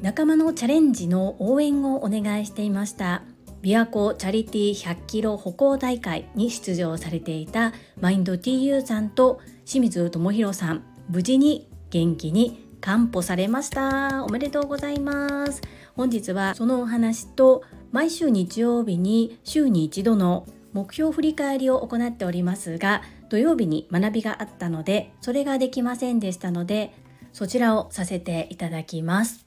[0.00, 3.22] 仲間のチャレンジの応援をお願いしていました。
[3.62, 10.82] 琵琶湖チャリティー100キロ歩行大会に出場されていたマインド TU さんと清水智弘さん。
[11.08, 14.24] 無事に元気に完歩されました。
[14.24, 15.60] おめでとうございます。
[15.94, 26.92] 本日はそのお話と毎週日曜日に週に一度の目標振り返りを行っておりますが土曜日に学びがあったのでそれができませんでしたので
[27.32, 29.46] そちらをさせていただきます。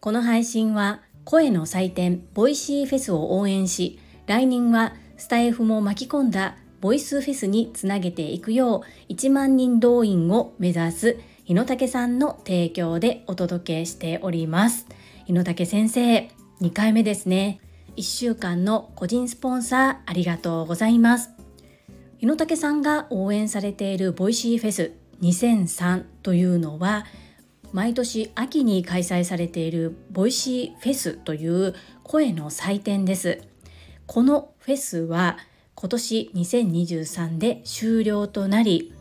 [0.00, 14.86] この配信は声の祭典ボイシーフェスを応援し来年はスタエフも巻き込んだボイスフェスにつなげていくよう1万人動員を目指す日野武さんの提供でお届けしております。
[15.26, 16.28] 日野武先生
[16.60, 17.60] 2回目ですね。
[17.96, 21.37] 1週間の個人スポンサーありがとうございます。
[22.18, 27.06] 日野武さんが応援されているボイシーフェス2003というのは
[27.72, 33.42] 毎年秋に開催されているボイシーフェスという声の祭典です。
[34.06, 35.38] このフェスは
[35.76, 38.94] 今年2023で終了となり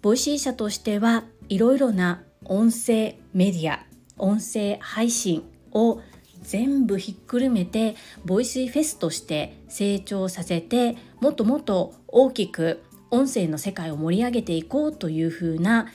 [0.00, 3.84] ボイシー社としてはいろいろな音声メディア
[4.16, 6.00] 音声配信を
[6.42, 15.88] 全部ひっくるめてボイスフェスとして成長させてもっともっと大きく音声の世界を盛り上げていこうというふうな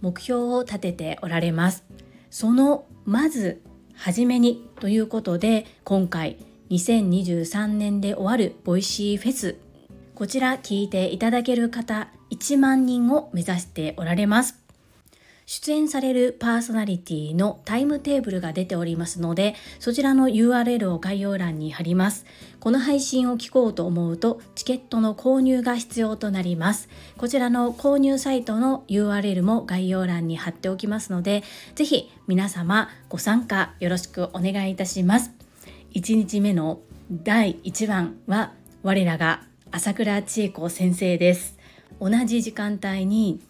[0.00, 1.84] 目標を立てておられます。
[2.30, 3.62] そのまず
[3.94, 6.36] 初めにということで今回
[6.70, 9.56] 2023年で終わるボイシーフェス
[10.14, 14.67] こちら聞いていただける方1万人を目指しておられます。
[15.48, 22.26] 出演されるパーソナリティのタイムテーブルが出ておりますので、そちらの URL を概要欄に貼ります。
[22.60, 26.90] この配信を聞こうと思うと、チケットの購入が必要となります。
[27.16, 31.42] こちらの購入サイトの URL も概要欄に貼っておきますので、
[31.74, 35.32] ぜひ皆様ご参加よろしくお願いいたします。
[35.94, 41.56] 1日目の第1番は、我らが朝倉千恵子先生です。
[42.00, 43.40] 同じ時間帯に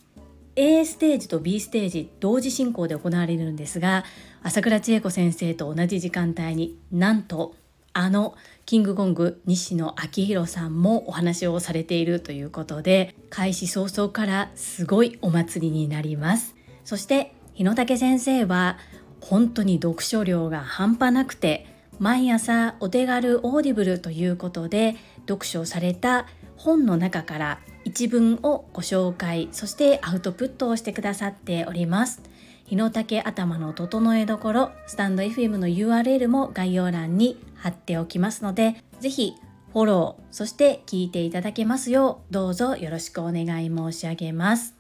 [0.61, 4.05] A ステージと B ステージ同時進行で行われるんですが
[4.43, 7.55] 朝倉千恵子先生と同じ時間帯になんと
[7.93, 8.35] あの
[8.67, 16.57] キングコング西野亮廣さんもお話をされているということで開始早々からすごいお祭りになります。
[16.85, 18.79] そして日野武先生は
[19.21, 21.67] 本当に読書量が半端なくて
[22.01, 24.97] 毎朝お手軽オーディブルということで
[25.29, 26.27] 読書された
[26.57, 32.21] 本の中から一文をご紹介そしてアウトプットをしてくださっております。
[32.67, 39.37] 日の竹頭の整えどころスタンド FM の URL も概要欄に貼っておきますので是非
[39.73, 44.75] フォローそして聞いていただけますようどうぞよろしくお願い申し上げます。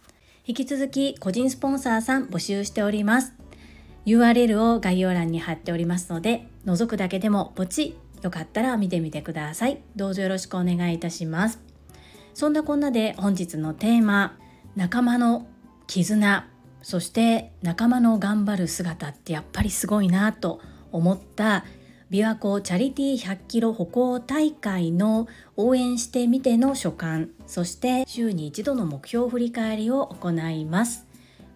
[0.45, 3.33] 引き続き個人スポンサーさん募集しております。
[4.05, 9.81] URL を概要欄に貼っておりますので覗くだけでもポチよかったら見てみてください。
[9.97, 11.68] どうぞよろしくお願いいたします。
[12.39, 14.39] そんなこんなで本日のテーマ
[14.77, 15.49] 仲間の
[15.89, 16.47] 絆
[16.83, 20.61] そして仲間の頑張る姿ってやっぱりすごいなと
[20.93, 21.65] 思った
[22.13, 25.27] 琵琶湖チャリティー100キロ歩行大会の
[25.57, 31.09] 応援してみての所感そして週に一度の目標振り返りを行います。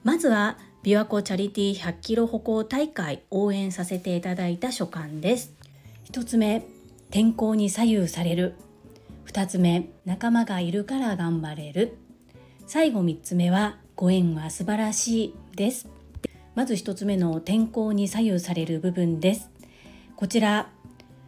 [0.02, 5.54] まずは琵琶湖チャリティー100キロ歩行大会応援させていただいた所感です。
[6.02, 6.66] 一つ目
[7.12, 8.56] 天候に左右される。
[9.32, 11.96] 2つ目仲間がいるから頑張れる。
[12.66, 15.88] 最後3つ目はご縁は素晴らしいです。
[16.54, 19.50] まず1つ目の天候に左右される部分です。
[20.16, 20.68] こちら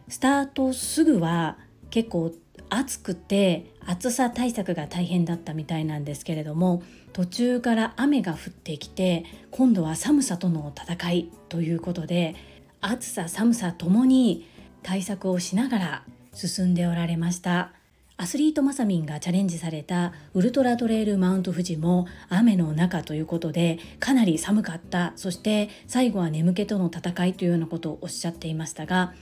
[0.07, 1.57] スタートすぐは
[1.89, 2.31] 結構
[2.69, 12.35] 暑くて暑さ対策が大変だったみたいなんですけれども途中から雨が降ってきて今度は寒さとの戦いということで
[12.81, 14.47] 暑さ寒さともに
[14.83, 16.03] 対策をしながら
[16.35, 17.71] 進んでおられました。
[18.17, 25.11] アスリートマサミンがチャレンジされたウルトラトレイルマウント富士も雨の中ということでかなり寒かった。
[25.17, 29.13] そして最後は眠気との戦いというようなことをおっしゃっていましたが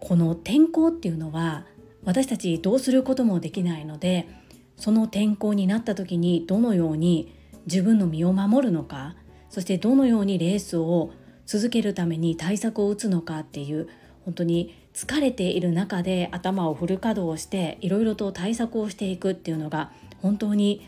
[0.00, 1.64] この天候っていうのは
[2.04, 4.28] 私たちどうすることもできないので
[4.76, 7.32] その天候になった時にどのように
[7.66, 9.14] 自分の身を守るのか
[9.48, 11.12] そしてどのようにレースを
[11.46, 13.88] 続けるために対策を打つのかっていう
[14.24, 19.90] 本当に疲れている中で頭をフル稼働していろいろと対策をしていくっていうのが
[20.22, 20.86] 本当に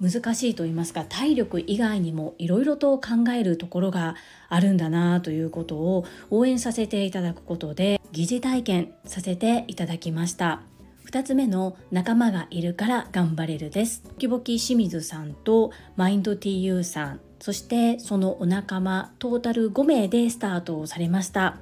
[0.00, 4.16] 難しいと言いますか体力以外にもいろいろと考えるところが
[4.48, 10.62] あるんだなということを応援させていただくことで疑似体験させていただきました。
[11.06, 14.02] 2つ目の仲間がいるから頑張れるです。
[14.04, 21.58] ボキボキ清水さんとマインド TU さんそしてそのお仲間トータル5名でスタートをされました。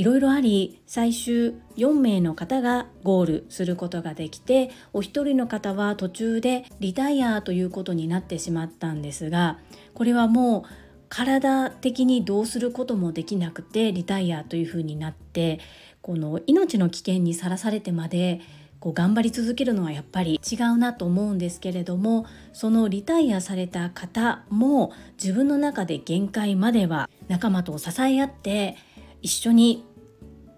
[0.00, 9.58] いろいろあり最終4名の方がゴールすることができてお一人の方は途中でリタイアということになってしまったんですが
[9.92, 10.62] これはもう
[11.10, 15.60] 体的にどうすることもできなくてリタイアというふうになって
[16.00, 18.40] この命の危険にさらされてまで
[18.78, 22.24] こう頑張り続けるのはやっぱり違うなと思うんですけれども
[22.54, 28.78] そのリタイアされた方も自分の中で限界までは仲間と支え合って
[29.22, 29.84] 一緒に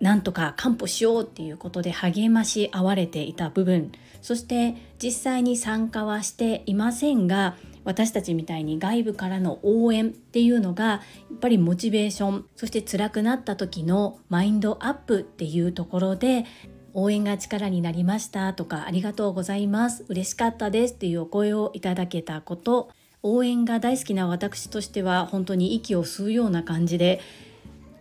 [0.03, 11.01] なんとか完歩しようっていうことで励まし合われていた部分そして実際に参加はしていませんが私たちみたいに外部からの応援っていうのがや
[11.35, 16.47] っぱりモチベーションそして辛くなった時のマインドアップっていうところで
[16.95, 22.91] 応援が力になりましたとかありがとうございます嬉しかったですっていうお声をいただけたこと
[23.23, 27.21] 応援が大好きな私としては本当に息を吸うような感じで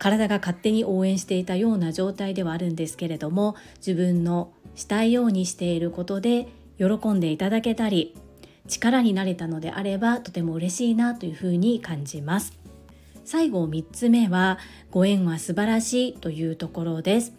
[0.02, 8.16] 体が勝手に応援していたような状態ではあるんですけれども自分のしたいようにしていることで喜んでいただけたり
[8.66, 12.58] 力になれたのであればとても嬉しいなというふうに感じます。
[13.24, 14.58] 最後3つ目は
[14.90, 17.32] ご縁は素晴らしいというところです。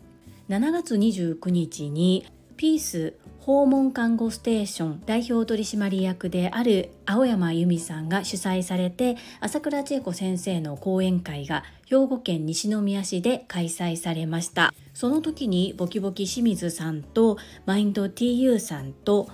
[0.48, 2.26] 7月29日に
[2.56, 3.16] ピース
[3.46, 14.74] 訪問看護ステーション代表取締役である青山由美さんが主催されて朝倉千恵子先生の講演会が兵庫県西宮市で開催されました。
[14.94, 19.28] その時にボキボキ清水さんとマインド TU さんと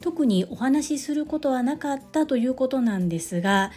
[0.00, 3.72] 特にお話しすることはなかったということなんですが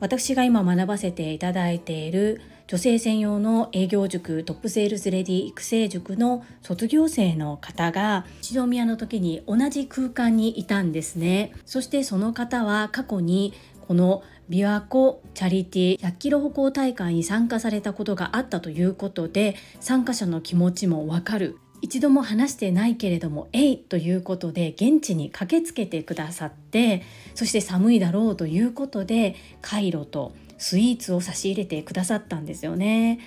[0.00, 13.54] 私が今学ばせていただいている女性専用の営業塾トップセールスレディ育成塾の卒業生の方が一度宮の時に同じ空間にいたんですねそしてその方は過去に
[13.88, 27.02] この琵琶湖チャリティ100キロ歩行大会に参加されたことがあったということで参加者の気持ちもわかる一度も話してないけれども「えい!」ということで現地に駆けつけてくださって
[27.34, 33.18] そして寒いだろうということでカイロとスイーツを差し入れてくださったんですよね。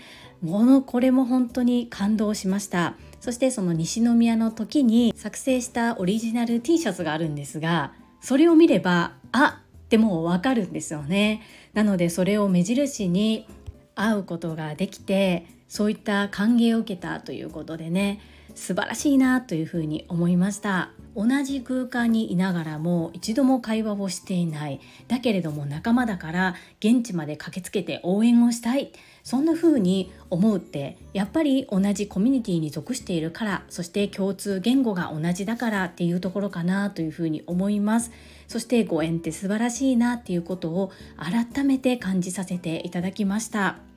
[0.41, 2.95] ものこれも本当に感動しました。
[3.19, 11.41] そしてその西宮の時に作成したオリジナル T シャツがあるんですがそれを見ればあってもうわかるんですよね。
[11.73, 13.47] なのでそれを目印に
[13.95, 18.19] 会うことができてそういった歓迎を受けたということでね
[18.53, 20.91] 素晴らしいなというふうに思いました。
[21.15, 24.79] 同じ空間にいながらも一度も会話をしていない。
[25.07, 28.91] だけれども仲間だから現地まで駆けつけて応援をしたい。
[29.23, 38.11] そんな風に思うってやっぱり同じコミュニティに属しているからそして共通言語が同じだからっていうところかなというふうに思います。
[38.47, 43.92] そしてご縁って素晴らしいなっていうことを改めて感じさせていただきました。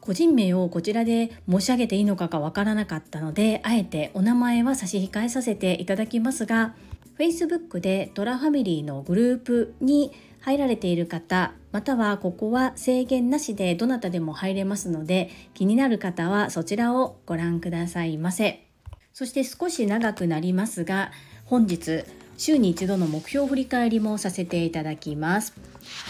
[0.00, 6.74] 個人名をこちらで申し上げていいのかがわからなかったのであえてお名前は差し控えさせていただきますが
[7.18, 18.64] Facebook でトラファミリーのグループに入られている方またはここは制限なしでどなたでも入れますので気になる方はそちらをご覧くださいませ。
[19.12, 21.10] そして少し長くなりますが
[21.44, 22.04] 本日
[22.38, 25.52] 週に一度の目標振り返りもさせていただきます。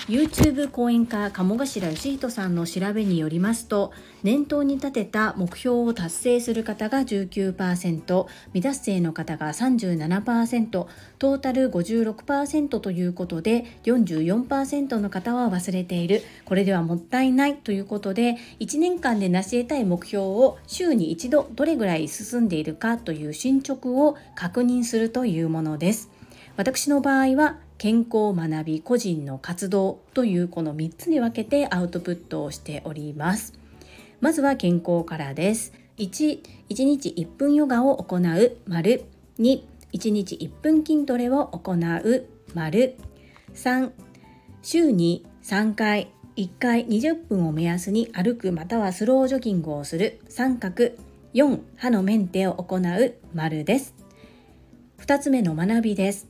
[0.08, 3.92] YouTube 講演家鴨頭義人さんの調べによりますと
[4.22, 16.22] 念頭に立てた目標を達成する方が19%未達成の方が37%トータル56%ということで44%の方は忘れている。
[16.44, 26.17] これではもったいないということで1年間で成し得たい目標を週に一度どれぐらい進んでいるかという進捗を確認するというものです。
[26.58, 33.52] 私の場合は健康学び個人の活動というこの3つに分けてアウトプットをしております。
[34.20, 35.72] まずは健康からです。
[35.98, 38.56] 1、1日1分ヨガを行う。
[38.66, 39.04] 丸。
[39.38, 39.62] 2、
[39.92, 42.26] 1日1分筋トレを行う。
[42.54, 42.96] 丸。
[43.54, 43.92] 3、
[44.60, 46.10] 週に3回。
[46.34, 50.18] 1回20分を目安に歩くまたはスロージョギングをする。
[50.28, 50.90] 三角。
[51.34, 53.14] 4歯のメンテを行う。
[53.32, 53.94] 丸です。
[54.98, 56.27] 2つ目の学びです。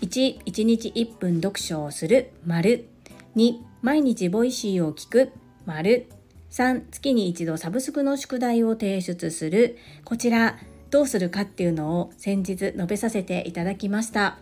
[0.00, 2.88] 1、1日1分読書をする、丸。
[3.36, 5.32] 2、毎日ボイシーを聞く、
[5.66, 6.08] 丸。
[6.50, 9.76] 3、月に一度サブスクの宿題を提出する。
[10.04, 10.58] こちら、
[10.90, 14.38] どうするかっていうのを先日述べさせていただきました。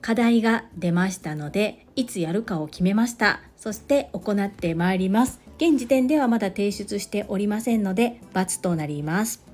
[0.00, 3.42] 課題が出ましたので、いつやるかを決めました。
[3.56, 5.40] そして行ってまいります。
[5.56, 9.49] 現時点ではまだ提出しておりませんので、×となります。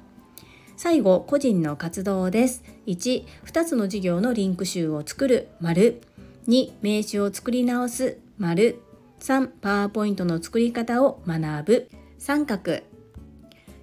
[0.76, 2.62] 最後個人の活動です。
[2.86, 5.48] 1、2つの事業のリンク集を作る。
[5.58, 6.02] 丸。
[6.48, 8.18] 2、名刺を作り直す。
[8.38, 8.80] 丸。
[9.20, 11.88] 3、パワーポイントの作り方を学ぶ。
[12.18, 12.80] 三角。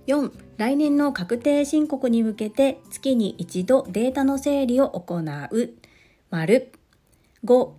[0.06, 5.74] 4来年の確定申告に向けて月に一度データの整理を行う。
[6.30, 6.72] 丸。
[7.44, 7.70] 5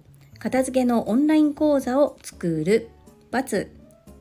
[0.41, 2.91] 片付けのオンライン講座を作る
[3.31, 3.69] ×。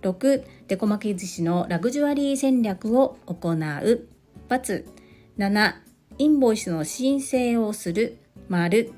[0.04, 4.13] 6デコ巻き寿司のラグジュアリー戦略を行う。
[4.50, 5.74] 7
[6.20, 8.20] インボイスの申請をする。
[8.50, 8.92] 丸。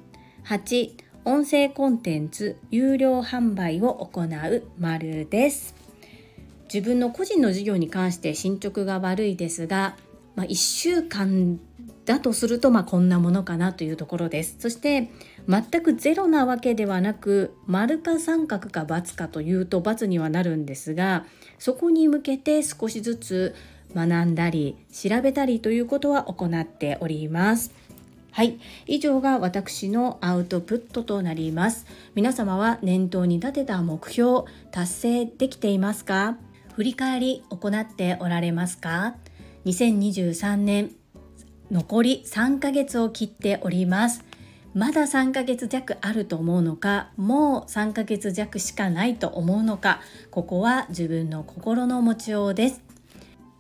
[0.46, 0.92] 8
[1.24, 2.58] 音声コンテンツ。
[2.72, 4.64] 有料販売を行う。
[4.78, 5.76] 丸です。
[6.74, 9.96] 自分の個人の事業に関して進捗が悪いですが、
[10.36, 11.60] まあ、1週間
[12.06, 14.58] だとするとまあこんなものかなというところです。
[14.60, 15.10] そして
[15.48, 21.26] 全くゼロなわけではなく丸か三角か×かというと×にはなるんですが
[21.60, 23.56] そこに向けて少しずつ
[23.96, 27.72] 学んだり調べたりということは行っております。
[28.32, 28.60] はい。
[28.86, 31.86] 以上が私のアウトプットとなります。
[32.16, 36.36] 皆様は念頭に立てた目標達成できていますか？
[36.74, 39.16] 振り返り行っておられますか
[39.64, 40.92] ？2023年
[41.72, 44.26] 残り3ヶ月を切っております。
[44.74, 47.12] まだ3ヶ月弱あると思うのか？
[47.16, 50.02] もう3ヶ月弱しかないと思うのか？
[50.32, 52.85] ここは自分の心の持ちようです。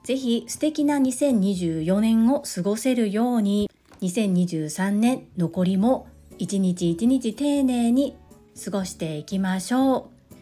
[0.05, 3.71] ぜひ素敵な2024年を過ごせるように
[4.01, 6.07] 2023年残りも
[6.37, 8.15] 一日一日丁寧に
[8.63, 10.35] 過ごしていきましょう。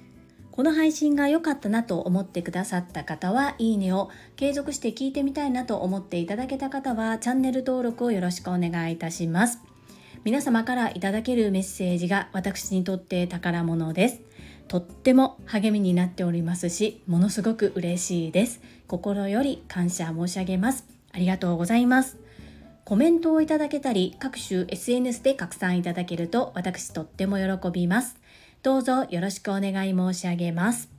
[0.51, 9.59] この配信が良かったなと思ってくださった方はいいねを継続して聞いてみたいなと思っていただけた方はチャンネル登録をよろしくお願いいたします。
[10.25, 14.22] 皆様からいただけるメッセージが私にとって宝物です。
[14.67, 22.17] とっても励みになっておりますしものすごく嬉しいです心より感謝申し上げますありがとうございます
[22.85, 28.23] コメントをいただけたり各種 SNS で拡散いただけると私とっても喜びます
[28.63, 30.89] どうぞよろしくお願い申し上げます。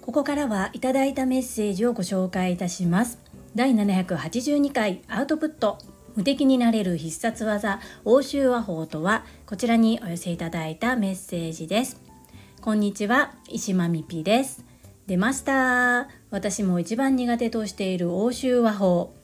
[0.00, 3.18] ここからはいただいたメッセージをご紹介いたします。
[3.54, 5.78] 第782回アウトプット
[6.14, 12.05] 無敵になれる必殺技欧州和法とはこちらにお寄せいただいたメッセージです。
[12.66, 14.64] こんにちは、石間みぴです。
[15.06, 16.08] 出ました。
[16.32, 19.14] 私も一番苦手としている欧州和法。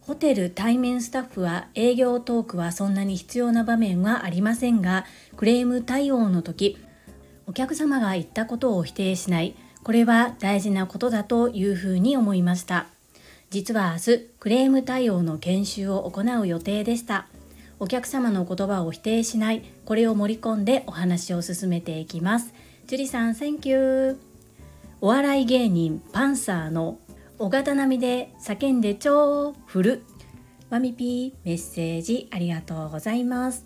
[0.00, 5.04] ホテル対面スタッフは営業トークはそんなに必要な場面はありませんが
[5.36, 6.78] クレーム対応の時
[7.46, 9.54] お客様が言ったことを否定しない
[9.84, 12.86] これは大事なことだというふうに思いました
[13.50, 17.28] 実は明日クレーム対応の研修を行う予定でした
[17.78, 22.52] お客様の言葉を否定しないこれを盛り込んでお話を進めていきます
[22.90, 24.18] 樹里さん Thank you
[25.00, 26.98] お笑い芸人パンサーの
[27.38, 30.02] 小型並みで叫んで超振る
[30.70, 33.64] マミピーメッセージありがとうございます。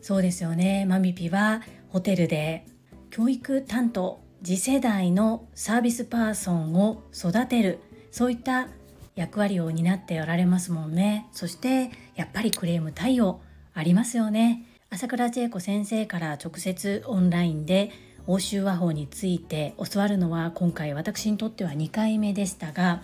[0.00, 0.86] そうですよね。
[0.86, 2.64] マミピはホテルで
[3.10, 7.80] 教育担当次世代のサービスパーソンを育てる。
[8.10, 8.68] そういった
[9.14, 11.26] 役割を担っておられますもんね。
[11.32, 13.42] そしてやっぱりクレーム対応
[13.74, 14.64] ありますよね。
[14.88, 17.90] 朝倉千恵子先生から直接オンラインで
[18.28, 23.02] 欧州和法について教わるのは今回私にとっては2回目でしたが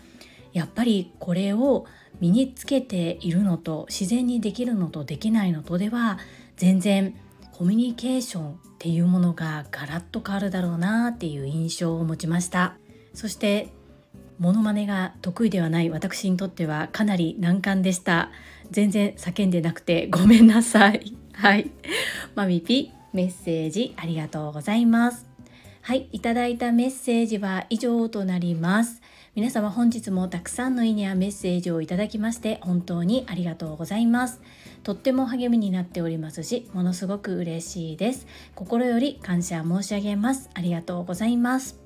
[0.52, 1.86] やっぱりこれを
[2.20, 6.18] 身につけているのと自然にできるのとできないのとでは
[6.56, 7.18] 全然
[7.52, 12.76] コミュニケーションっていうものがガラッと変わるだろうなっていう印象を持ちました。
[13.14, 13.68] そして
[14.38, 18.30] モノマネが得意ではない私にとってはかなり難関でした。
[18.70, 21.16] 全然叫んでなくてごめんなさい。
[21.32, 21.70] はい。
[22.34, 25.26] マミピメッセージありがとうございます。
[25.80, 29.00] はい、いただいたメッセージは以上となります。
[29.34, 34.40] 皆様本日もたくさんのいいねやメッセージをいただきまして本当にありがとうございます。
[34.82, 38.26] とっても励みになっておりますし、ものすごく嬉しいです。
[38.54, 40.50] 心より感謝申し上げます。
[40.54, 41.83] ありがとうございます。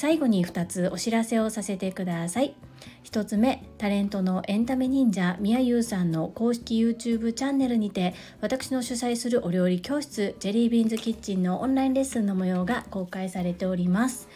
[0.00, 2.54] 最後に2つお知らせをさせてください。
[3.04, 14.26] 1つ目タレントのエンタメ忍者みやゆうさんの公式 YouTube チャンネルにて私の主催するお料理教室ジェリービーンズキッチンのオンラインレッスンの模様が公開されております。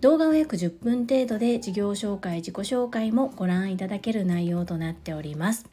[0.00, 5.66] 動画は約10分程度で事業紹介自己紹介もご覧いただける内容となっております。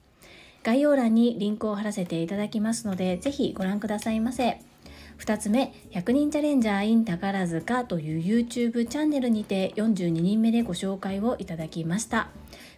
[0.63, 4.59] 概要欄にリンクを貼らせていただきますのでぜひご覧くださいませ。
[5.17, 12.29] 2つ目100人チャレンジャー in 宝塚という YouTube チャンネルにて42人目でご紹介をいただきました。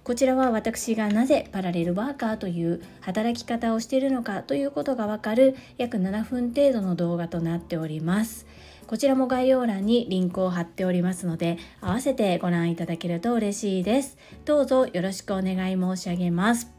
[0.03, 8.48] こちらは私がなぜパラレルワーカーという働き方をしているのかということがわかる約7分程度の動画となっております。
[8.88, 14.17] こちらも概要欄にリンクを貼っておりますので合わせてご覧いただけると嬉しいです。
[14.46, 16.78] どうぞよろしくお願い申し上げます。